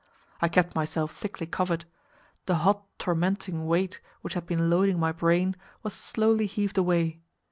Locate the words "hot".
2.65-2.85